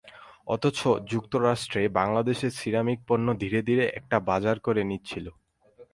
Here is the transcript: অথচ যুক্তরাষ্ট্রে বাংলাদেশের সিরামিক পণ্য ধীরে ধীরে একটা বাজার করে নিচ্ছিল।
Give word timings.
অথচ 0.47 0.79
যুক্তরাষ্ট্রে 1.11 1.81
বাংলাদেশের 1.99 2.51
সিরামিক 2.51 2.99
পণ্য 3.07 3.27
ধীরে 3.33 3.59
ধীরে 3.61 3.85
একটা 3.99 4.17
বাজার 4.29 4.57
করে 4.59 4.81
নিচ্ছিল। 4.83 5.25